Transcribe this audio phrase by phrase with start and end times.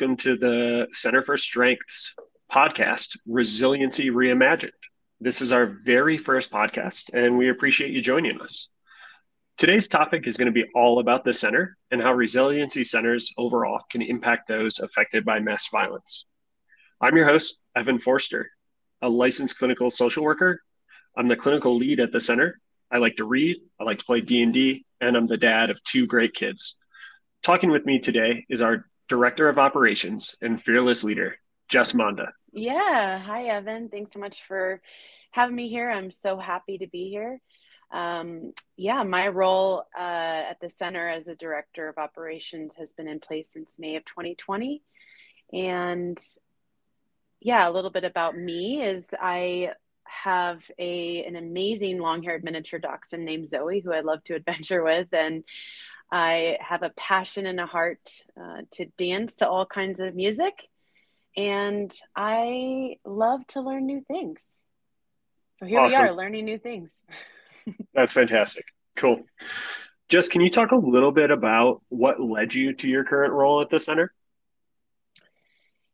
[0.00, 2.14] welcome to the Center for Strength's
[2.50, 4.70] podcast, Resiliency Reimagined.
[5.20, 8.70] This is our very first podcast, and we appreciate you joining us.
[9.58, 13.78] Today's topic is going to be all about the center and how resiliency centers overall
[13.90, 16.24] can impact those affected by mass violence.
[17.02, 18.50] I'm your host, Evan Forster,
[19.02, 20.62] a licensed clinical social worker.
[21.14, 22.58] I'm the clinical lead at the center.
[22.90, 26.06] I like to read, I like to play D&D, and I'm the dad of two
[26.06, 26.78] great kids.
[27.42, 31.36] Talking with me today is our Director of Operations and fearless leader,
[31.68, 32.28] Jess Monda.
[32.52, 33.18] Yeah.
[33.18, 33.88] Hi, Evan.
[33.88, 34.80] Thanks so much for
[35.32, 35.90] having me here.
[35.90, 37.40] I'm so happy to be here.
[37.92, 40.00] Um, yeah, my role uh,
[40.50, 44.04] at the center as a director of operations has been in place since May of
[44.04, 44.80] 2020.
[45.52, 46.16] And
[47.40, 49.72] yeah, a little bit about me is I
[50.04, 55.08] have a an amazing long-haired miniature dachshund named Zoe who I love to adventure with
[55.12, 55.42] and
[56.12, 58.00] I have a passion and a heart
[58.40, 60.68] uh, to dance to all kinds of music,
[61.36, 64.44] and I love to learn new things.
[65.58, 66.02] So here awesome.
[66.02, 66.92] we are learning new things.
[67.94, 68.64] That's fantastic.
[68.96, 69.22] Cool.
[70.08, 73.60] Jess, can you talk a little bit about what led you to your current role
[73.60, 74.12] at the center?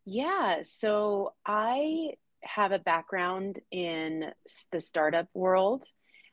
[0.06, 4.30] Yeah, so I have a background in
[4.70, 5.84] the startup world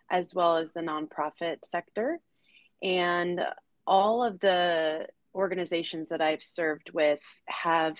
[0.09, 2.19] as well as the nonprofit sector.
[2.81, 3.41] And
[3.85, 7.99] all of the organizations that I've served with have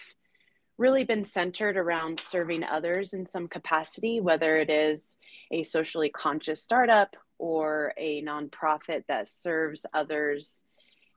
[0.78, 5.17] really been centered around serving others in some capacity, whether it is
[5.52, 10.64] a socially conscious startup or a nonprofit that serves others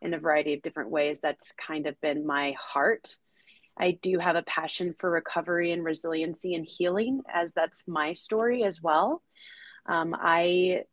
[0.03, 1.20] in a variety of different ways.
[1.20, 3.17] That's kind of been my heart.
[3.78, 8.62] I do have a passion for recovery and resiliency and healing, as that's my story
[8.64, 9.22] as well.
[9.87, 10.84] Um, I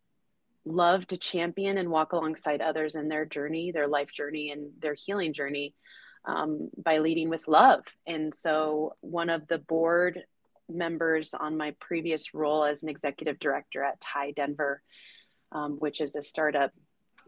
[0.65, 4.93] love to champion and walk alongside others in their journey, their life journey, and their
[4.93, 5.73] healing journey
[6.25, 7.83] um, by leading with love.
[8.07, 10.23] And so, one of the board
[10.69, 14.81] members on my previous role as an executive director at TIE Denver,
[15.51, 16.71] um, which is a startup,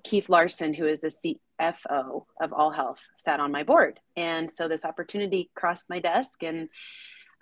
[0.04, 4.00] Keith Larson, who is the CFO of All Health, sat on my board.
[4.16, 6.70] And so, this opportunity crossed my desk and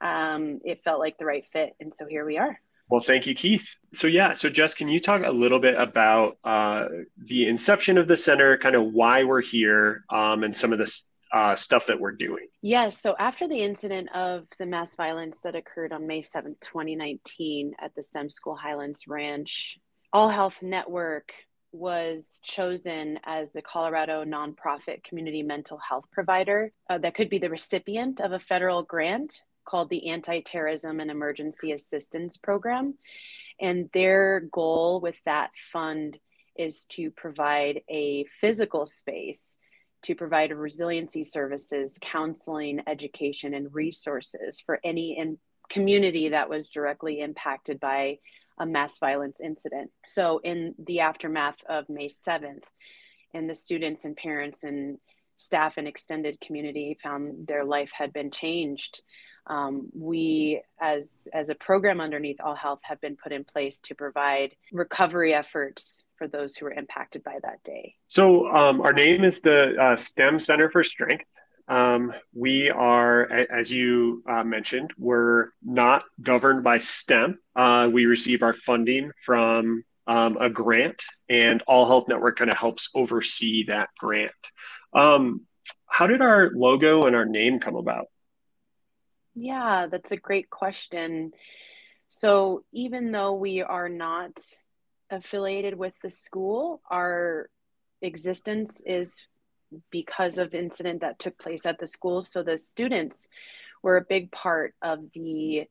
[0.01, 1.75] um, it felt like the right fit.
[1.79, 2.59] And so, here we are.
[2.89, 3.77] Well, thank you, Keith.
[3.93, 6.85] So, yeah, so Jess, can you talk a little bit about uh,
[7.17, 11.01] the inception of the center, kind of why we're here, um, and some of the
[11.33, 12.47] uh, stuff that we're doing?
[12.61, 13.01] Yes.
[13.01, 17.95] So, after the incident of the mass violence that occurred on May 7th, 2019, at
[17.95, 19.79] the STEM School Highlands Ranch,
[20.11, 21.33] All Health Network
[21.71, 27.49] was chosen as the Colorado nonprofit community mental health provider uh, that could be the
[27.49, 32.95] recipient of a federal grant called the Anti Terrorism and Emergency Assistance Program.
[33.59, 36.17] And their goal with that fund
[36.55, 39.57] is to provide a physical space
[40.03, 45.37] to provide resiliency services, counseling, education, and resources for any in
[45.69, 48.19] community that was directly impacted by
[48.59, 49.91] a mass violence incident.
[50.05, 52.63] So, in the aftermath of May 7th,
[53.33, 54.99] and the students and parents and
[55.37, 59.01] staff and extended community found their life had been changed
[59.47, 63.95] um, we as as a program underneath all health have been put in place to
[63.95, 67.95] provide recovery efforts for those who were impacted by that day.
[68.07, 71.25] So um, our name is the uh, stem center for strength.
[71.67, 77.39] Um, we are as you uh, mentioned we're not governed by stem.
[77.55, 82.57] Uh, we receive our funding from um, a grant and all health network kind of
[82.57, 84.31] helps oversee that grant.
[84.93, 85.41] Um,
[85.87, 88.07] how did our logo and our name come about
[89.35, 91.31] yeah, that's a great question.
[92.07, 94.39] So, even though we are not
[95.09, 97.49] affiliated with the school, our
[98.01, 99.25] existence is
[99.89, 102.21] because of incident that took place at the school.
[102.21, 103.29] So, the students
[103.81, 105.67] were a big part of the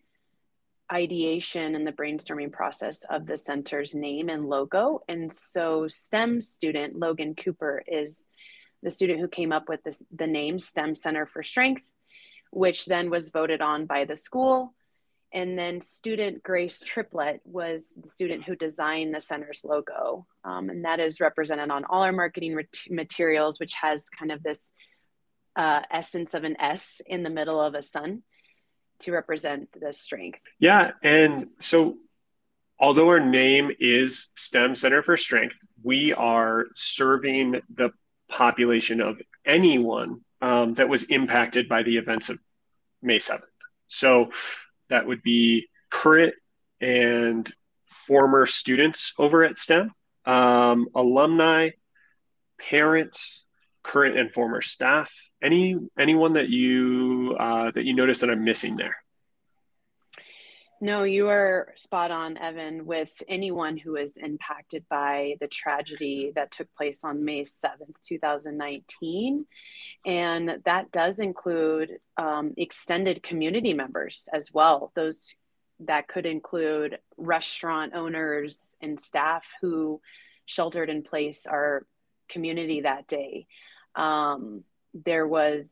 [0.92, 5.02] ideation and the brainstorming process of the center's name and logo.
[5.08, 8.28] And so, STEM student Logan Cooper is
[8.82, 11.82] the student who came up with this, the name STEM Center for Strength
[12.52, 14.74] which then was voted on by the school.
[15.34, 20.26] And then student Grace Triplett was the student who designed the center's logo.
[20.44, 22.60] Um, and that is represented on all our marketing
[22.90, 24.72] materials, which has kind of this
[25.56, 28.22] uh, essence of an S in the middle of a sun
[29.00, 30.40] to represent the strength.
[30.58, 30.92] Yeah.
[31.02, 31.96] And so,
[32.78, 37.90] although our name is STEM Center for Strength, we are serving the
[38.28, 42.38] population of anyone um, that was impacted by the events of
[43.00, 43.40] May 7th.
[43.86, 44.30] So
[44.90, 46.34] that would be current
[46.80, 47.50] and
[47.86, 49.92] former students over at STEM,
[50.26, 51.70] um, alumni,
[52.60, 53.44] parents,
[53.82, 55.12] current and former staff.
[55.42, 58.96] Any anyone that you uh, that you notice that I'm missing there?
[60.82, 66.50] No, you are spot on, Evan, with anyone who is impacted by the tragedy that
[66.50, 69.46] took place on May 7th, 2019.
[70.04, 74.90] And that does include um, extended community members as well.
[74.96, 75.32] Those
[75.86, 80.00] that could include restaurant owners and staff who
[80.46, 81.86] sheltered in place our
[82.28, 83.46] community that day.
[83.94, 84.64] Um,
[84.94, 85.70] there was,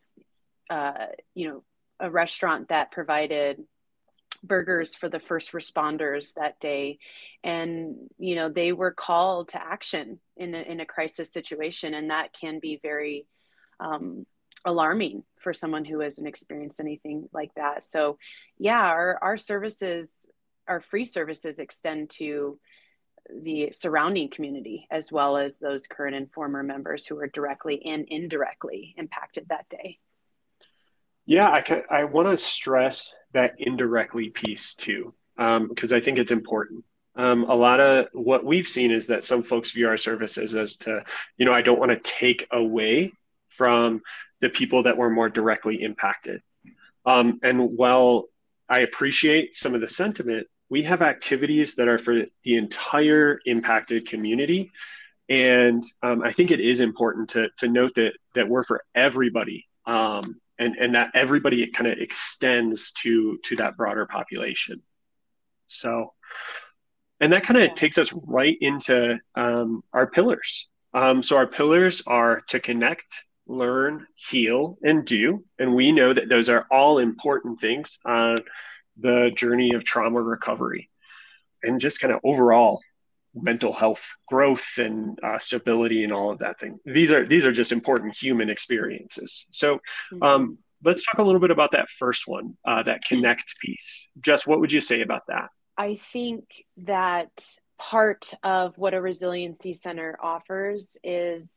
[0.71, 1.65] uh, you know,
[1.99, 3.65] a restaurant that provided
[4.43, 6.99] burgers for the first responders that day.
[7.45, 11.95] And you know they were called to action in a, in a crisis situation.
[11.95, 13.27] And that can be very
[13.79, 14.27] um,
[14.65, 17.85] alarming for someone who hasn't experienced anything like that.
[17.85, 18.19] So
[18.59, 20.09] yeah our, our services
[20.69, 22.59] our free services extend to
[23.43, 28.07] the surrounding community as well as those current and former members who are directly and
[28.09, 29.99] indirectly impacted that day
[31.31, 36.33] yeah, I, I want to stress that indirectly piece too, because um, I think it's
[36.33, 36.85] important.
[37.15, 40.75] Um, a lot of what we've seen is that some folks view our services as
[40.79, 41.05] to,
[41.37, 43.13] you know, I don't want to take away
[43.49, 44.01] from
[44.41, 46.43] the people that were more directly impacted.
[47.07, 48.25] Um, and while
[48.69, 54.09] I appreciate some of the sentiment, we have activities that are for the entire impacted
[54.09, 54.73] community.
[55.29, 59.69] And um, I think it is important to, to note that, that we're for everybody
[59.87, 64.83] um, and and that everybody kind of extends to to that broader population.
[65.67, 66.13] So
[67.21, 70.69] and that kind of takes us right into um, our pillars.
[70.95, 75.45] Um, so our pillars are to connect learn heal and do.
[75.59, 78.45] And we know that those are all important things on
[78.99, 80.89] the journey of trauma recovery.
[81.63, 82.81] And just kind of overall
[83.35, 86.79] mental health growth and uh, stability and all of that thing.
[86.85, 89.47] These are these are just important human experiences.
[89.51, 89.77] So
[90.13, 90.23] mm-hmm.
[90.23, 94.09] um, let's talk a little bit about that first one uh, that connect piece.
[94.21, 95.51] Jess what would you say about that?
[95.77, 96.45] I think
[96.79, 97.31] that
[97.79, 101.51] part of what a resiliency center offers is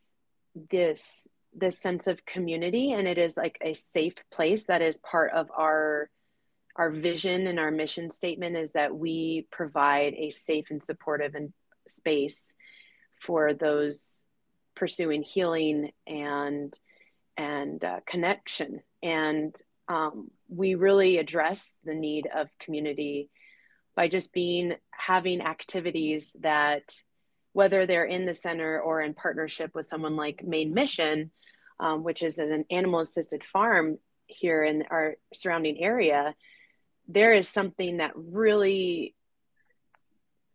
[0.70, 1.26] this
[1.56, 5.50] this sense of community and it is like a safe place that is part of
[5.56, 6.08] our
[6.76, 11.52] our vision and our mission statement is that we provide a safe and supportive and
[11.88, 12.54] space
[13.20, 14.24] for those
[14.74, 16.76] pursuing healing and
[17.36, 18.80] and uh, connection.
[19.02, 19.54] And
[19.88, 23.30] um, we really address the need of community
[23.96, 26.94] by just being having activities that
[27.52, 31.30] whether they're in the center or in partnership with someone like main mission
[31.80, 36.34] um, which is an animal assisted farm here in our surrounding area
[37.08, 39.14] there is something that really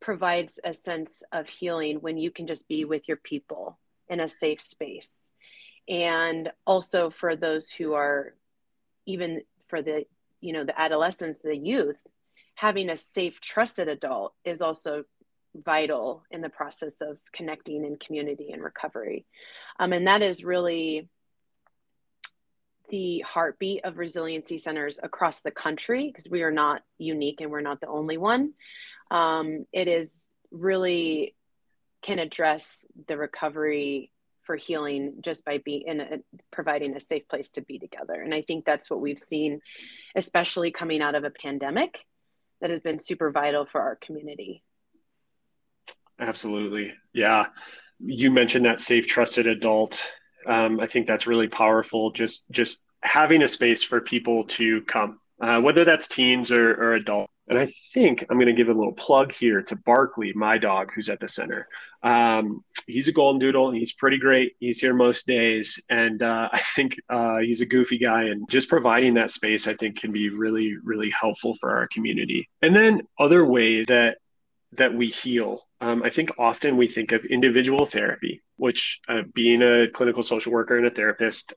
[0.09, 3.77] provides a sense of healing when you can just be with your people
[4.07, 5.31] in a safe space.
[5.88, 8.33] And also for those who are
[9.06, 10.06] even for the
[10.41, 12.01] you know the adolescents, the youth,
[12.56, 15.03] having a safe, trusted adult is also
[15.53, 19.27] vital in the process of connecting and community and recovery.
[19.79, 21.07] Um, and that is really
[22.89, 27.61] the heartbeat of resiliency centers across the country because we are not unique and we're
[27.61, 28.54] not the only one.
[29.11, 31.35] Um, it is really
[32.02, 34.11] can address the recovery
[34.44, 36.18] for healing just by being in a,
[36.52, 38.13] providing a safe place to be together.
[38.13, 39.61] And i think that's what we've seen
[40.16, 42.04] especially coming out of a pandemic
[42.61, 44.63] that has been super vital for our community.
[46.19, 46.94] Absolutely.
[47.13, 47.45] Yeah.
[47.99, 50.02] You mentioned that safe trusted adult.
[50.47, 52.11] Um, i think that's really powerful.
[52.11, 56.94] Just just having a space for people to come uh, whether that's teens or, or
[56.95, 60.59] adults and I think I'm going to give a little plug here to Barkley, my
[60.59, 61.68] dog, who's at the center.
[62.03, 63.69] Um, he's a golden doodle.
[63.69, 64.53] And he's pretty great.
[64.59, 65.81] He's here most days.
[65.89, 68.25] And uh, I think uh, he's a goofy guy.
[68.25, 72.47] And just providing that space, I think, can be really, really helpful for our community.
[72.61, 74.18] And then other ways that
[74.73, 75.65] that we heal.
[75.81, 80.51] Um, I think often we think of individual therapy, which uh, being a clinical social
[80.51, 81.54] worker and a therapist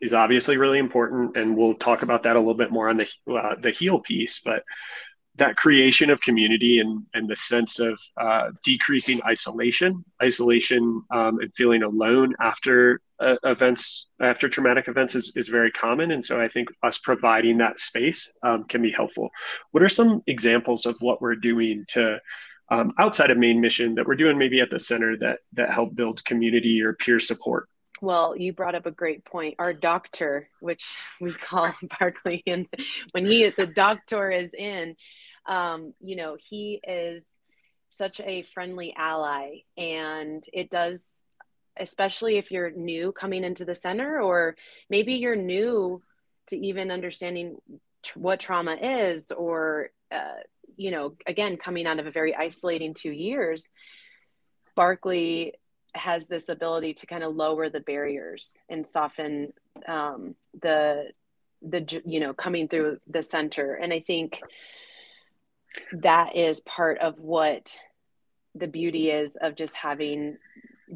[0.00, 3.08] is obviously really important, and we'll talk about that a little bit more on the
[3.32, 4.40] uh, the heal piece.
[4.44, 4.62] But
[5.38, 11.54] that creation of community and, and the sense of uh, decreasing isolation, isolation um, and
[11.54, 16.10] feeling alone after uh, events, after traumatic events is, is very common.
[16.10, 19.30] And so I think us providing that space um, can be helpful.
[19.72, 22.18] What are some examples of what we're doing to
[22.68, 25.94] um, outside of main mission that we're doing maybe at the center that that help
[25.94, 27.68] build community or peer support?
[28.02, 29.54] Well, you brought up a great point.
[29.58, 30.84] Our doctor, which
[31.20, 32.66] we call Barkley, and
[33.12, 34.96] when he the doctor is in,
[35.46, 37.22] um, you know, he is
[37.90, 41.04] such a friendly ally, and it does
[41.78, 44.56] especially if you're new coming into the center, or
[44.88, 46.02] maybe you're new
[46.48, 47.56] to even understanding
[48.02, 50.40] tr- what trauma is, or, uh,
[50.76, 53.68] you know, again, coming out of a very isolating two years,
[54.74, 55.54] Barkley
[55.94, 59.52] has this ability to kind of lower the barriers and soften
[59.88, 61.10] um, the
[61.62, 63.74] the you know coming through the center.
[63.74, 64.42] And i think
[65.92, 67.76] that is part of what
[68.54, 70.38] the beauty is of just having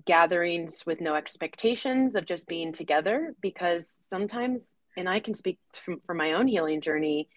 [0.05, 6.01] gatherings with no expectations of just being together because sometimes and i can speak from,
[6.07, 7.29] for my own healing journey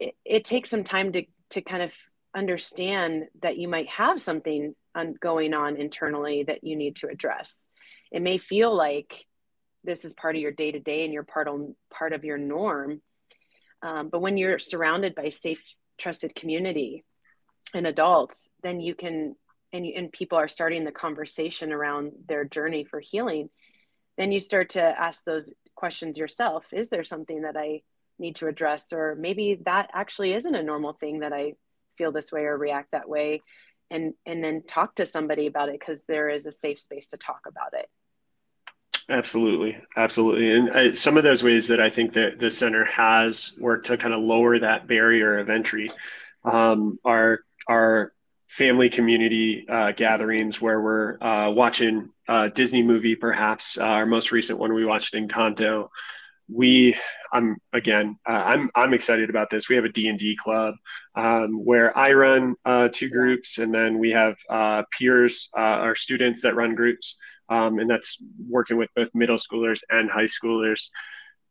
[0.00, 1.94] it, it takes some time to to kind of
[2.34, 7.68] understand that you might have something on, going on internally that you need to address.
[8.12, 9.26] It may feel like
[9.84, 11.60] this is part of your day to day and you're part of
[11.90, 13.00] part of your norm
[13.82, 15.62] um, but when you're surrounded by safe
[15.96, 17.04] trusted community
[17.72, 19.36] and adults then you can
[19.72, 23.48] and you, and people are starting the conversation around their journey for healing
[24.18, 26.72] then you start to ask those questions yourself.
[26.72, 27.82] Is there something that i
[28.18, 31.52] need to address or maybe that actually isn't a normal thing that i
[31.96, 33.42] feel this way or react that way.
[33.90, 37.16] And and then talk to somebody about it because there is a safe space to
[37.16, 37.88] talk about it.
[39.08, 43.52] Absolutely, absolutely, and I, some of those ways that I think that the center has
[43.60, 45.88] worked to kind of lower that barrier of entry
[46.44, 48.12] um, are are
[48.48, 54.32] family community uh, gatherings where we're uh, watching a Disney movie, perhaps uh, our most
[54.32, 55.88] recent one we watched Encanto.
[56.48, 56.96] We,
[57.36, 59.68] I'm again, uh, I'm I'm excited about this.
[59.68, 60.74] We have a D and D club
[61.14, 66.42] um, where I run uh, two groups, and then we have uh, peers, our students
[66.42, 70.90] that run groups um, and that's working with both middle schoolers and high schoolers.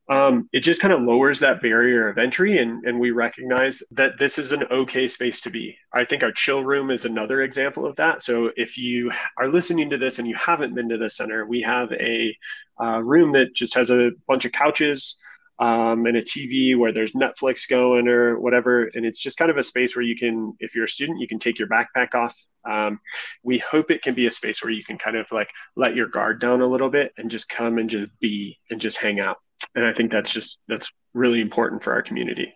[0.08, 4.20] Um, it just kind of lowers that barrier of entry, and, and we recognize that
[4.20, 5.75] this is an okay space to be.
[5.92, 8.22] I think our chill room is another example of that.
[8.22, 11.62] So if you are listening to this and you haven't been to the center, we
[11.62, 12.38] have a
[12.80, 15.20] uh, room that just has a bunch of couches
[15.59, 18.89] um, and a TV where there's Netflix going or whatever.
[18.93, 21.27] And it's just kind of a space where you can, if you're a student, you
[21.27, 22.35] can take your backpack off.
[22.69, 23.00] Um,
[23.43, 26.07] we hope it can be a space where you can kind of like let your
[26.07, 29.38] guard down a little bit and just come and just be and just hang out.
[29.75, 32.53] And I think that's just, that's really important for our community.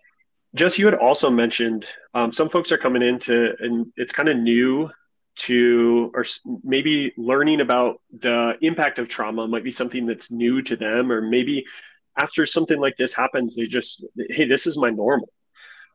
[0.54, 4.36] Jess, you had also mentioned um, some folks are coming into, and it's kind of
[4.36, 4.90] new
[5.36, 6.24] to or
[6.64, 11.22] maybe learning about the impact of trauma might be something that's new to them or
[11.22, 11.64] maybe
[12.16, 15.28] after something like this happens, they just, hey, this is my normal.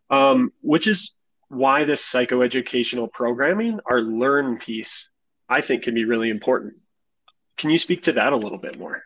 [0.09, 1.17] Um, which is
[1.49, 5.09] why this psychoeducational programming, our learn piece,
[5.49, 6.73] I think can be really important.
[7.57, 9.01] Can you speak to that a little bit more?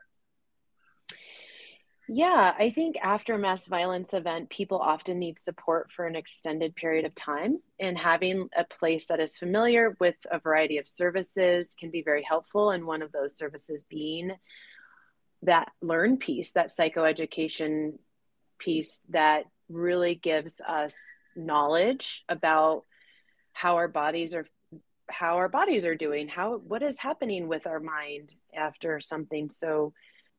[2.12, 6.76] Yeah, I think after a mass violence event, people often need support for an extended
[6.76, 7.60] period of time.
[7.80, 12.24] And having a place that is familiar with a variety of services can be very
[12.24, 12.72] helpful.
[12.72, 14.32] And one of those services being
[15.44, 17.94] that learn piece, that psychoeducation
[18.60, 20.96] piece that really gives us
[21.36, 22.84] knowledge about
[23.54, 24.46] how our bodies are
[25.10, 29.94] how our bodies are doing how what is happening with our mind after something so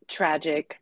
[0.09, 0.78] tragic.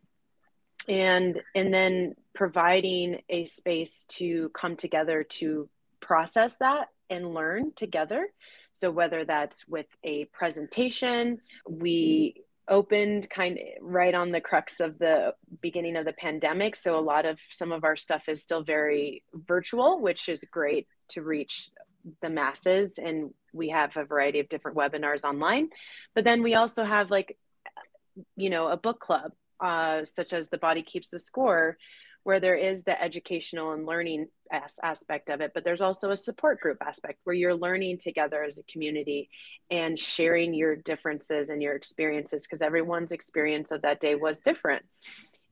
[0.87, 8.27] And and then providing a space to come together to process that and learn together.
[8.73, 14.99] So whether that's with a presentation we opened kind of right on the crux of
[14.99, 16.75] the beginning of the pandemic.
[16.75, 20.87] So a lot of some of our stuff is still very virtual, which is great
[21.09, 21.69] to reach
[22.21, 22.97] the masses.
[22.97, 25.69] And we have a variety of different webinars online.
[26.15, 27.37] But then we also have like,
[28.35, 31.77] you know, a book club, uh, such as The Body Keeps the Score,
[32.29, 36.15] where there is the educational and learning as- aspect of it, but there's also a
[36.15, 39.31] support group aspect where you're learning together as a community
[39.71, 44.85] and sharing your differences and your experiences because everyone's experience of that day was different.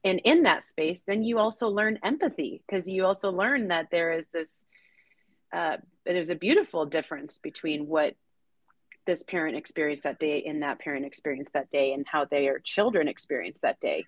[0.04, 4.12] And in that space, then you also learn empathy because you also learn that there
[4.12, 4.48] is this,
[5.52, 8.14] uh, there's a beautiful difference between what
[9.08, 13.08] this parent experienced that day and that parent experienced that day and how their children
[13.08, 14.06] experienced that day.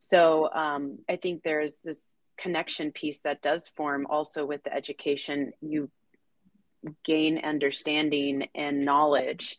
[0.00, 1.98] So um, I think there's this
[2.38, 5.52] connection piece that does form also with the education.
[5.60, 5.90] You
[7.04, 9.58] gain understanding and knowledge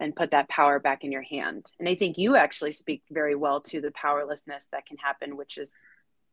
[0.00, 1.66] and put that power back in your hand.
[1.78, 5.58] And I think you actually speak very well to the powerlessness that can happen, which
[5.58, 5.72] is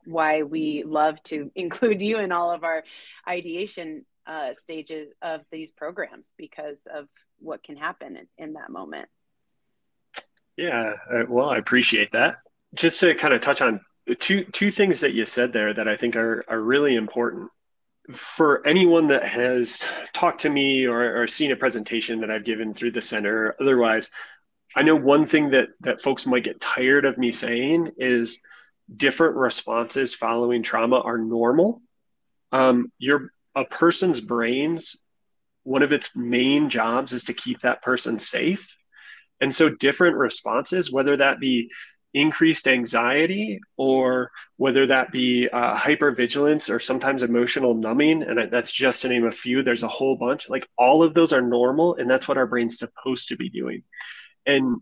[0.05, 2.83] why we love to include you in all of our
[3.27, 7.07] ideation uh, stages of these programs because of
[7.39, 9.09] what can happen in, in that moment.
[10.55, 12.37] Yeah, uh, well, I appreciate that
[12.73, 13.79] just to kind of touch on
[14.19, 17.49] two two things that you said there that I think are are really important
[18.11, 22.73] for anyone that has talked to me or, or seen a presentation that I've given
[22.73, 23.55] through the center.
[23.61, 24.11] Otherwise,
[24.75, 28.41] I know one thing that that folks might get tired of me saying is
[28.95, 31.81] different responses following trauma are normal.
[32.51, 35.01] Um, your a person's brains,
[35.63, 38.77] one of its main jobs is to keep that person safe.
[39.39, 41.69] And so different responses, whether that be
[42.13, 49.01] increased anxiety or whether that be uh, hypervigilance or sometimes emotional numbing and that's just
[49.01, 50.49] to name a few there's a whole bunch.
[50.49, 53.83] Like all of those are normal and that's what our brain's supposed to be doing.
[54.45, 54.77] And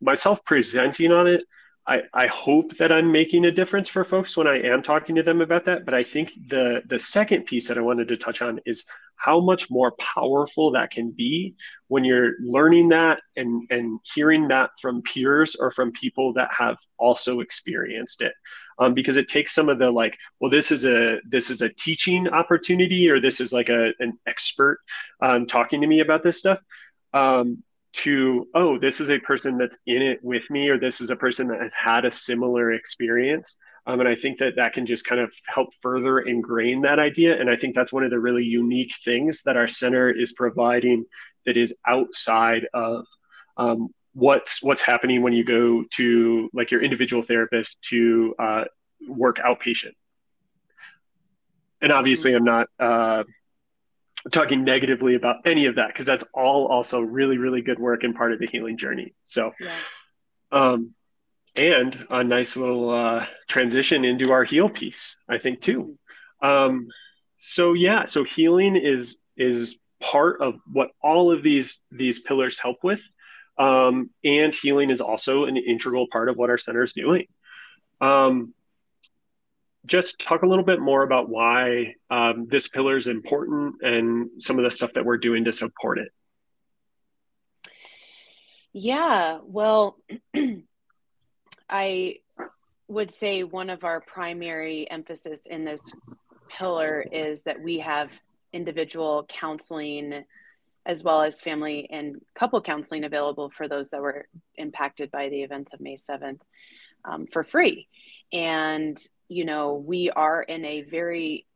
[0.00, 1.44] myself presenting on it
[1.86, 5.22] I, I hope that I'm making a difference for folks when I am talking to
[5.22, 5.84] them about that.
[5.84, 8.86] But I think the the second piece that I wanted to touch on is
[9.16, 11.54] how much more powerful that can be
[11.88, 16.78] when you're learning that and and hearing that from peers or from people that have
[16.98, 18.32] also experienced it.
[18.78, 21.68] Um, because it takes some of the like, well, this is a this is a
[21.68, 24.78] teaching opportunity or this is like a an expert
[25.20, 26.60] um, talking to me about this stuff.
[27.12, 27.62] Um,
[27.94, 31.16] to oh this is a person that's in it with me or this is a
[31.16, 33.58] person that has had a similar experience.
[33.86, 37.38] Um, and i think that that can just kind of help further ingrain that idea.
[37.40, 41.04] And i think that's one of the really unique things that our center is providing
[41.46, 43.06] that is outside of
[43.56, 48.64] um, what's what's happening when you go to like your individual therapist to uh,
[49.06, 49.92] work outpatient.
[51.80, 53.22] And obviously i'm not uh,
[54.32, 58.14] talking negatively about any of that because that's all also really really good work and
[58.14, 59.14] part of the healing journey.
[59.22, 59.76] So yeah.
[60.52, 60.94] um
[61.56, 65.98] and a nice little uh, transition into our heal piece i think too.
[66.42, 66.88] Um
[67.36, 72.78] so yeah so healing is is part of what all of these these pillars help
[72.82, 73.02] with.
[73.58, 77.26] Um and healing is also an integral part of what our center is doing.
[78.00, 78.54] Um
[79.86, 84.58] Jess talk a little bit more about why um, this pillar is important and some
[84.58, 86.08] of the stuff that we're doing to support it.
[88.72, 89.98] Yeah, well,
[91.68, 92.16] I
[92.88, 95.82] would say one of our primary emphasis in this
[96.48, 98.12] pillar is that we have
[98.52, 100.24] individual counseling
[100.86, 105.42] as well as family and couple counseling available for those that were impacted by the
[105.42, 106.40] events of May 7th
[107.04, 107.88] um, for free.
[108.32, 111.46] And you know, we are in a very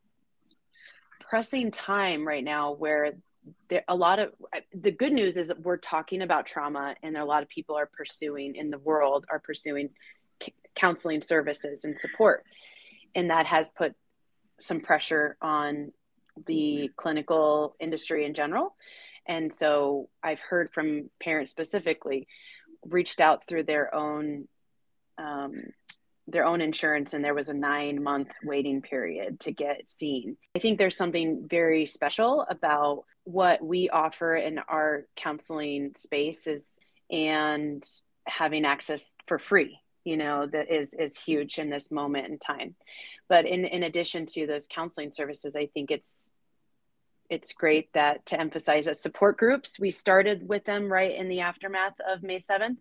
[1.29, 3.13] pressing time right now where
[3.69, 4.33] there a lot of
[4.75, 7.87] the good news is that we're talking about trauma and a lot of people are
[7.87, 9.91] pursuing in the world are pursuing
[10.43, 12.45] c- counseling services and support.
[13.15, 13.95] And that has put
[14.61, 15.93] some pressure on
[16.47, 18.75] the clinical industry in general.
[19.27, 22.27] And so i've heard from parents specifically
[22.87, 24.49] reached out through their own
[25.19, 25.55] um,
[26.29, 30.37] their own insurance and there was a nine month waiting period to get seen.
[30.55, 36.69] I think there's something very special about what we offer in our counseling spaces
[37.11, 37.85] and
[38.27, 42.75] having access for free you know that is is huge in this moment in time
[43.29, 46.31] but in in addition to those counseling services i think it's
[47.31, 51.41] it's great that to emphasize that support groups we started with them right in the
[51.41, 52.77] aftermath of may 7th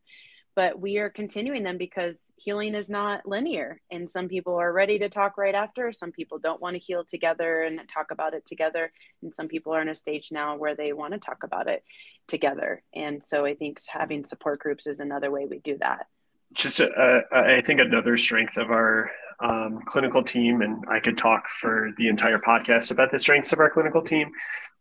[0.58, 4.98] but we are continuing them because healing is not linear and some people are ready
[4.98, 8.44] to talk right after some people don't want to heal together and talk about it
[8.48, 8.92] together
[9.22, 11.84] and some people are in a stage now where they want to talk about it
[12.28, 16.08] together and so i think having support groups is another way we do that.
[16.54, 21.48] Just uh, i think another strength of our um, clinical team and i could talk
[21.62, 24.32] for the entire podcast about the strengths of our clinical team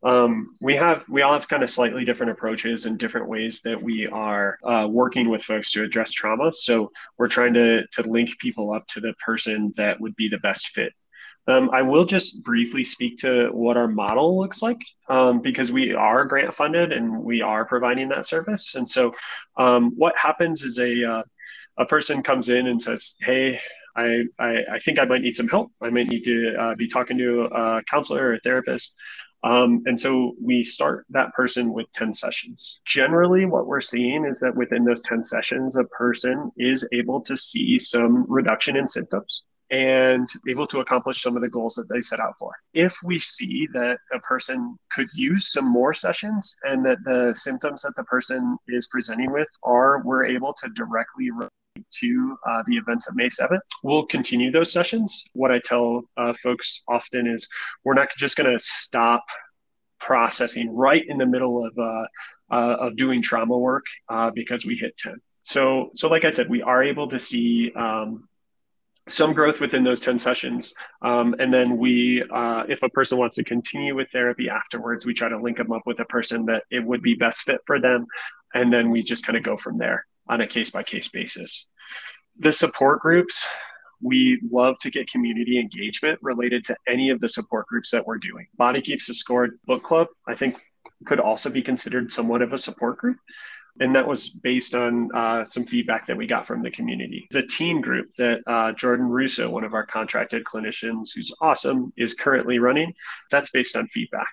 [0.02, 3.82] um, we have we all have kind of slightly different approaches and different ways that
[3.82, 6.52] we are uh, working with folks to address trauma.
[6.52, 10.38] So we're trying to to link people up to the person that would be the
[10.38, 10.92] best fit.
[11.48, 15.92] Um, I will just briefly speak to what our model looks like um, because we
[15.92, 18.74] are grant funded and we are providing that service.
[18.74, 19.12] And so,
[19.56, 21.22] um, what happens is a uh,
[21.78, 23.60] a person comes in and says, "Hey,
[23.96, 25.72] I, I, I, think I might need some help.
[25.80, 28.94] I might need to uh, be talking to a counselor or a therapist.
[29.42, 32.80] Um, and so we start that person with 10 sessions.
[32.84, 37.36] Generally, what we're seeing is that within those 10 sessions, a person is able to
[37.36, 42.00] see some reduction in symptoms and able to accomplish some of the goals that they
[42.00, 42.52] set out for.
[42.72, 47.82] If we see that a person could use some more sessions and that the symptoms
[47.82, 51.30] that the person is presenting with are, we're able to directly
[52.00, 53.60] to uh, the events of May 7th.
[53.82, 55.24] We'll continue those sessions.
[55.34, 57.48] What I tell uh, folks often is
[57.84, 59.24] we're not just going to stop
[59.98, 62.06] processing right in the middle of uh,
[62.54, 65.16] uh of doing trauma work uh, because we hit 10.
[65.40, 68.28] So, so like I said, we are able to see um,
[69.08, 70.74] some growth within those 10 sessions.
[71.02, 75.14] Um, and then we, uh, if a person wants to continue with therapy afterwards, we
[75.14, 77.80] try to link them up with a person that it would be best fit for
[77.80, 78.06] them.
[78.54, 81.68] And then we just kind of go from there on a case by case basis.
[82.38, 83.46] The support groups,
[84.02, 88.18] we love to get community engagement related to any of the support groups that we're
[88.18, 88.46] doing.
[88.56, 90.56] Body Keeps the Score Book Club, I think,
[91.06, 93.16] could also be considered somewhat of a support group.
[93.78, 97.26] And that was based on uh, some feedback that we got from the community.
[97.30, 102.14] The teen group that uh, Jordan Russo, one of our contracted clinicians who's awesome, is
[102.14, 102.94] currently running,
[103.30, 104.32] that's based on feedback.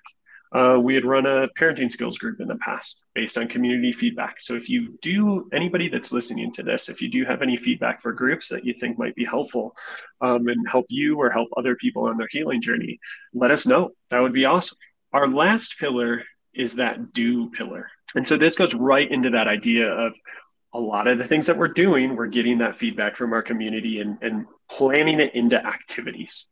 [0.54, 4.40] Uh, we had run a parenting skills group in the past based on community feedback.
[4.40, 8.00] So if you do, anybody that's listening to this, if you do have any feedback
[8.00, 9.74] for groups that you think might be helpful
[10.20, 13.00] um, and help you or help other people on their healing journey,
[13.32, 13.90] let us know.
[14.10, 14.78] That would be awesome.
[15.12, 16.22] Our last pillar
[16.54, 17.90] is that do pillar.
[18.14, 20.14] And so this goes right into that idea of
[20.72, 24.00] a lot of the things that we're doing, we're getting that feedback from our community
[24.00, 26.48] and, and planning it into activities.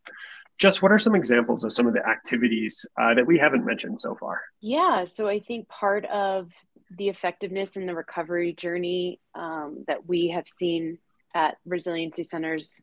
[0.58, 4.00] Jess what are some examples of some of the activities uh, that we haven't mentioned
[4.00, 4.40] so far?
[4.60, 6.52] Yeah, so I think part of
[6.96, 10.98] the effectiveness in the recovery journey um, that we have seen
[11.34, 12.82] at resiliency centers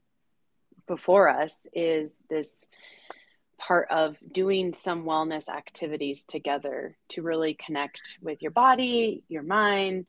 [0.88, 2.50] before us is this
[3.60, 10.06] part of doing some wellness activities together to really connect with your body, your mind.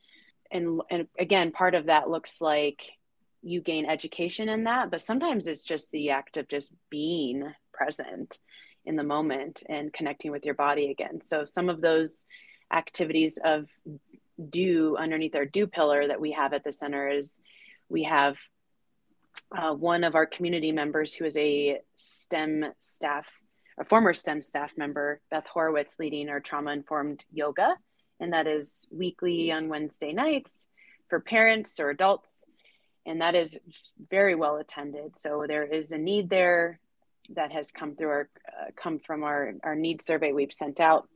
[0.50, 2.92] And, and again, part of that looks like
[3.42, 8.38] you gain education in that, but sometimes it's just the act of just being present
[8.84, 11.20] in the moment and connecting with your body again.
[11.20, 12.26] So some of those
[12.72, 13.68] activities of
[14.48, 17.40] do underneath our do pillar that we have at the center is
[17.88, 18.38] we have
[19.56, 23.30] uh, one of our community members who is a STEM staff,
[23.78, 27.76] a former STEM staff member, Beth Horowitz, leading our trauma informed yoga.
[28.18, 30.68] And that is weekly on Wednesday nights
[31.08, 32.39] for parents or adults.
[33.06, 33.58] And that is
[34.10, 35.16] very well attended.
[35.16, 36.80] So there is a need there
[37.30, 41.08] that has come through our, uh, come from our, our need survey we've sent out.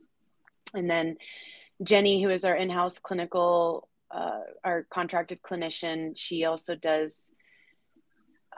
[0.73, 1.17] And then
[1.83, 7.31] Jenny, who is our in-house clinical, uh, our contracted clinician, she also does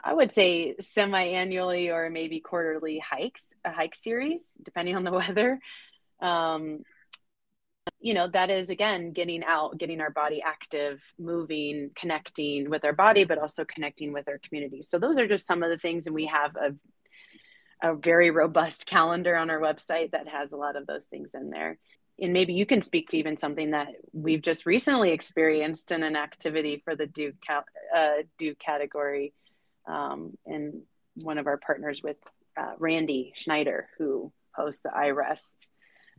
[0.02, 5.60] I would say semi-annually or maybe quarterly hikes, a hike series, depending on the weather.
[6.20, 6.82] Um,
[8.00, 12.92] you know, that is again getting out, getting our body active, moving, connecting with our
[12.92, 14.82] body, but also connecting with our community.
[14.82, 16.74] So those are just some of the things, and we have a
[17.82, 21.50] a very robust calendar on our website that has a lot of those things in
[21.50, 21.78] there.
[22.20, 26.16] And maybe you can speak to even something that we've just recently experienced in an
[26.16, 27.32] activity for the do
[27.94, 29.32] uh, do category
[29.86, 30.82] um, and
[31.14, 32.16] one of our partners with
[32.56, 35.68] uh, Randy Schneider, who hosts the iRest.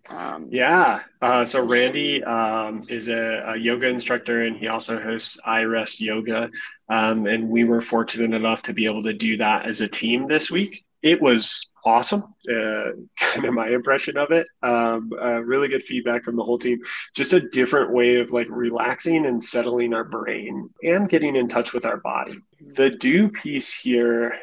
[0.10, 1.02] Um, yeah.
[1.22, 6.50] Uh, so Randy um, is a, a, yoga instructor and he also hosts iRest Yoga.
[6.90, 10.28] Um, and we were fortunate enough to be able to do that as a team
[10.28, 10.84] this week.
[11.02, 12.34] It was awesome.
[12.50, 14.48] Uh, kind of my impression of it.
[14.64, 16.80] Um, uh, really good feedback from the whole team.
[17.16, 21.74] Just a different way of like relaxing and settling our brain and getting in touch
[21.74, 22.38] with our body.
[22.76, 24.38] The do piece here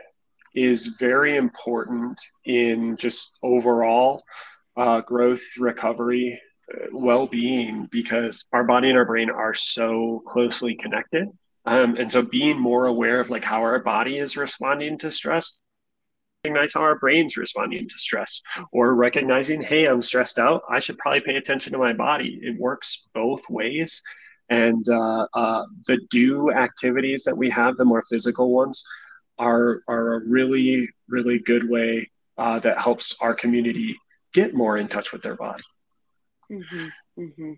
[0.55, 4.23] is very important in just overall
[4.77, 6.41] uh, growth, recovery,
[6.73, 11.29] uh, well being, because our body and our brain are so closely connected.
[11.65, 15.61] Um, and so being more aware of like how our body is responding to stress
[16.47, 20.97] recognize how our brain's responding to stress or recognizing hey i'm stressed out i should
[20.99, 24.01] probably pay attention to my body it works both ways
[24.49, 28.85] and uh, uh, the do activities that we have the more physical ones
[29.39, 32.09] are are a really really good way
[32.39, 33.97] uh, that helps our community
[34.37, 35.65] get more in touch with their body.
[36.53, 37.53] Mm-hmm, mm-hmm.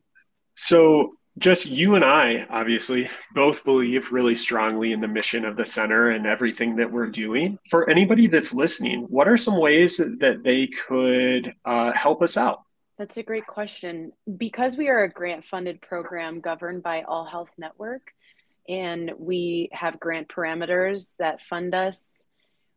[0.55, 5.65] So, Jess you and I, obviously, both believe really strongly in the mission of the
[5.65, 7.59] center and everything that we're doing.
[7.69, 12.63] For anybody that's listening, what are some ways that they could uh, help us out?
[12.97, 14.13] That's a great question.
[14.37, 18.03] Because we are a grant funded program governed by All Health Network,
[18.69, 22.25] and we have grant parameters that fund us,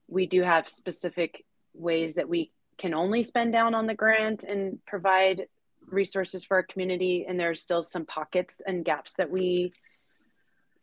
[0.07, 4.79] we do have specific ways that we can only spend down on the grant and
[4.87, 5.45] provide
[5.85, 9.71] resources for our community and there's still some pockets and gaps that we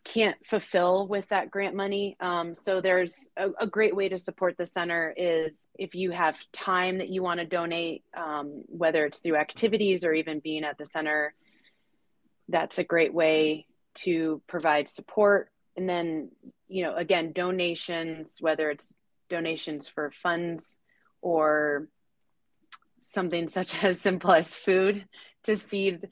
[0.05, 2.17] can't fulfill with that grant money.
[2.21, 6.39] Um, so there's a, a, great way to support the center is if you have
[6.53, 10.79] time that you want to donate um, whether it's through activities or even being at
[10.79, 11.35] the center
[12.49, 15.51] that's a great way to provide support.
[15.77, 16.31] And then
[16.69, 18.95] you know again donations whether it's
[19.29, 20.79] donations for funds
[21.23, 21.89] or
[23.01, 25.07] something such as simple as food
[25.45, 26.09] to feed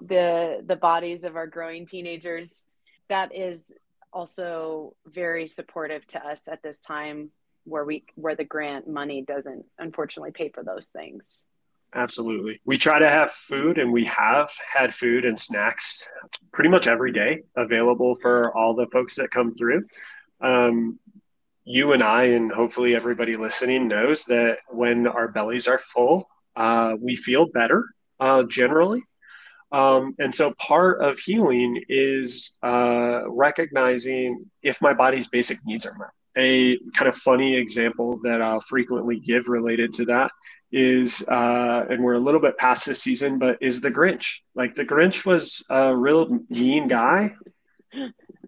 [0.00, 2.54] the the bodies of our growing teenagers
[3.08, 3.60] that is
[4.12, 7.30] also very supportive to us at this time
[7.64, 11.44] where we where the grant money doesn't unfortunately pay for those things.
[11.94, 12.60] Absolutely.
[12.66, 16.06] We try to have food and we have had food and snacks
[16.52, 19.84] pretty much every day available for all the folks that come through.
[20.40, 20.98] Um,
[21.68, 26.26] you and I, and hopefully everybody listening, knows that when our bellies are full,
[26.56, 27.84] uh, we feel better
[28.18, 29.02] uh, generally.
[29.70, 35.96] Um, and so part of healing is uh, recognizing if my body's basic needs are
[35.98, 36.08] met.
[36.38, 40.30] A kind of funny example that I'll frequently give related to that
[40.72, 44.38] is, uh, and we're a little bit past this season, but is the Grinch.
[44.54, 47.34] Like the Grinch was a real mean guy,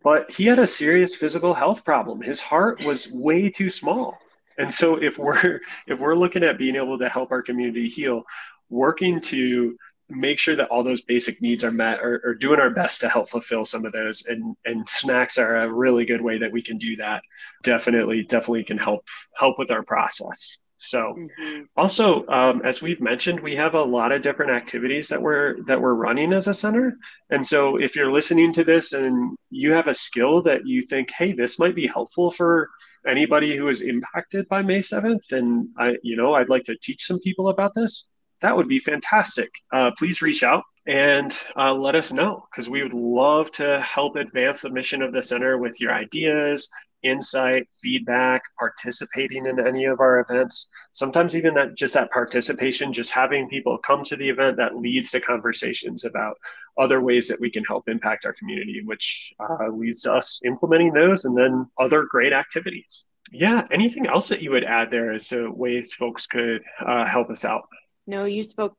[0.03, 2.21] but he had a serious physical health problem.
[2.23, 4.19] His heart was way too small.
[4.59, 8.25] And so if we're if we're looking at being able to help our community heal,
[8.69, 9.77] working to
[10.11, 13.09] make sure that all those basic needs are met or, or, doing our best to
[13.09, 16.61] help fulfill some of those and and snacks are a really good way that we
[16.61, 17.23] can do that
[17.63, 19.05] definitely definitely can help
[19.37, 21.63] help with our process so mm-hmm.
[21.77, 25.81] also um, as we've mentioned we have a lot of different activities that we're that
[25.81, 26.97] we're running as a center
[27.31, 31.11] and so if you're listening to this and you have a skill that you think
[31.11, 32.69] hey this might be helpful for
[33.07, 37.07] anybody who is impacted by may 7th and i you know i'd like to teach
[37.07, 38.09] some people about this
[38.41, 39.51] that would be fantastic.
[39.73, 44.17] Uh, please reach out and uh, let us know because we would love to help
[44.17, 46.71] advance the mission of the center with your ideas,
[47.03, 50.69] insight, feedback, participating in any of our events.
[50.93, 55.11] Sometimes even that just that participation, just having people come to the event that leads
[55.11, 56.37] to conversations about
[56.79, 60.93] other ways that we can help impact our community, which uh, leads to us implementing
[60.93, 63.05] those and then other great activities.
[63.33, 67.31] Yeah, anything else that you would add there as to ways folks could uh, help
[67.31, 67.63] us out?
[68.07, 68.77] No, you spoke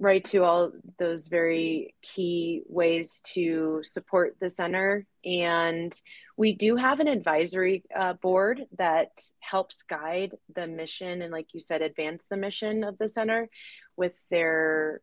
[0.00, 5.06] right to all those very key ways to support the center.
[5.24, 5.92] And
[6.36, 9.10] we do have an advisory uh, board that
[9.40, 13.48] helps guide the mission and, like you said, advance the mission of the center
[13.96, 15.00] with their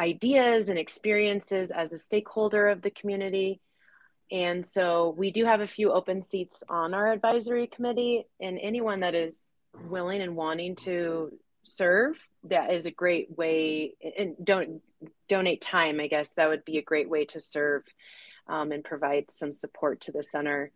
[0.00, 3.60] ideas and experiences as a stakeholder of the community.
[4.32, 9.00] And so we do have a few open seats on our advisory committee, and anyone
[9.00, 9.38] that is
[9.88, 14.80] willing and wanting to serve that is a great way and don't
[15.28, 17.82] donate time i guess that would be a great way to serve
[18.50, 20.72] um, and provide some support to the center.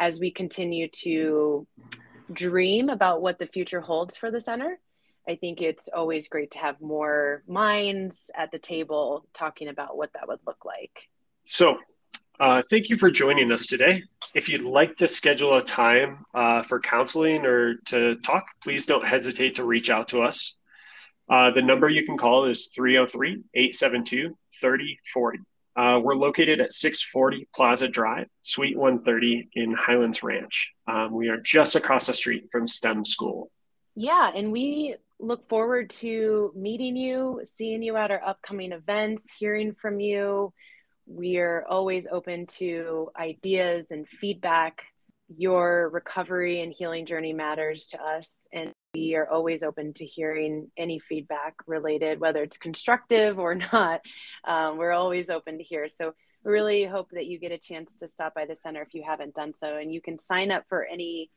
[0.00, 1.66] As we continue to
[2.32, 4.78] dream about what the future holds for the center
[5.28, 10.12] i think it's always great to have more minds at the table talking about what
[10.12, 11.08] that would look like.
[11.44, 11.78] So
[12.40, 14.02] uh, thank you for joining us today.
[14.34, 19.06] If you'd like to schedule a time uh, for counseling or to talk, please don't
[19.06, 20.56] hesitate to reach out to us.
[21.28, 25.38] Uh, the number you can call is 303 872 3040.
[25.76, 30.72] Uh, we're located at 640 Plaza Drive, Suite 130 in Highlands Ranch.
[30.88, 33.50] Um, we are just across the street from STEM School.
[33.94, 39.74] Yeah, and we look forward to meeting you, seeing you at our upcoming events, hearing
[39.74, 40.52] from you.
[41.12, 44.84] We're always open to ideas and feedback.
[45.36, 50.70] Your recovery and healing journey matters to us, and we are always open to hearing
[50.76, 54.02] any feedback related, whether it's constructive or not.
[54.46, 55.88] Um, we're always open to hear.
[55.88, 59.02] So really hope that you get a chance to stop by the center if you
[59.04, 59.78] haven't done so.
[59.78, 61.28] And you can sign up for any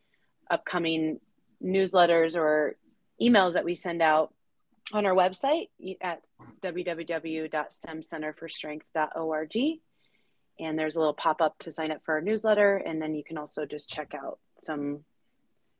[0.51, 1.19] upcoming
[1.63, 2.77] newsletters or
[3.19, 4.35] emails that we send out
[4.91, 5.69] on our website
[6.01, 6.27] at
[6.61, 9.57] www.stemcenterforstrength.org.
[10.59, 12.77] And there's a little pop up to sign up for our newsletter.
[12.77, 15.03] And then you can also just check out some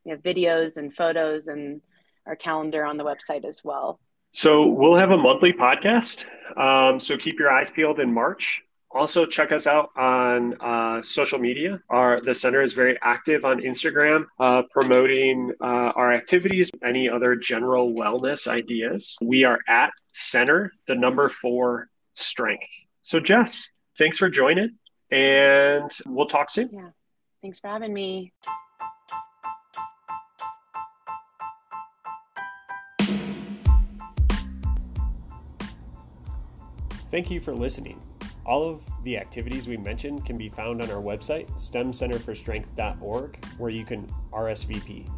[0.06, 1.80] videos and photos and
[2.26, 4.00] our calendar on the website as well.
[4.32, 6.24] So we'll have a monthly podcast.
[6.58, 8.62] Um, so keep your eyes peeled in March.
[8.94, 11.80] Also, check us out on uh, social media.
[11.90, 17.34] Our the center is very active on Instagram, uh, promoting uh, our activities, any other
[17.34, 19.18] general wellness ideas.
[19.20, 22.68] We are at center, the number four strength.
[23.02, 24.78] So, Jess, thanks for joining,
[25.10, 26.70] and we'll talk soon.
[26.72, 26.90] Yeah,
[27.42, 28.32] thanks for having me.
[37.10, 38.00] Thank you for listening.
[38.46, 43.84] All of the activities we mentioned can be found on our website, stemcenterforstrength.org, where you
[43.84, 45.10] can RSVP.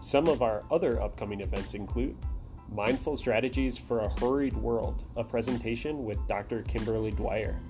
[0.00, 2.16] Some of our other upcoming events include
[2.72, 6.62] Mindful Strategies for a Hurried World, a presentation with Dr.
[6.62, 7.60] Kimberly Dwyer.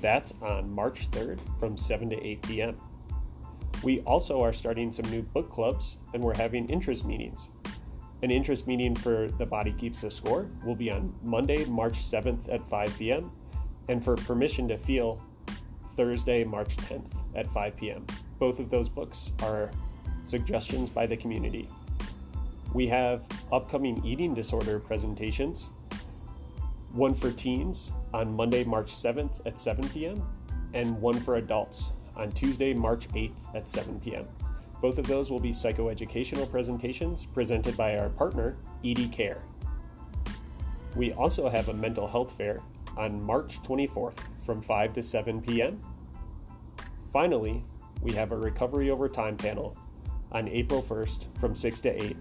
[0.00, 2.80] That's on March 3rd from 7 to 8 p.m.
[3.82, 7.50] We also are starting some new book clubs and we're having interest meetings.
[8.22, 12.52] An interest meeting for The Body Keeps the Score will be on Monday, March 7th
[12.52, 13.30] at 5 p.m.
[13.90, 15.20] And for Permission to Feel,
[15.96, 18.06] Thursday, March 10th at 5 p.m.
[18.38, 19.72] Both of those books are
[20.22, 21.68] suggestions by the community.
[22.72, 25.70] We have upcoming eating disorder presentations
[26.92, 30.22] one for teens on Monday, March 7th at 7 p.m.,
[30.72, 34.24] and one for adults on Tuesday, March 8th at 7 p.m.
[34.80, 39.42] Both of those will be psychoeducational presentations presented by our partner, ED Care.
[40.94, 42.60] We also have a mental health fair
[43.00, 45.80] on March 24th from 5 to 7 p.m.
[47.10, 47.64] Finally,
[48.02, 49.74] we have a recovery over time panel
[50.32, 52.16] on April 1st from 6 to 8.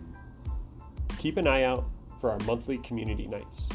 [1.18, 1.90] Keep an eye out
[2.22, 3.68] for our monthly community nights.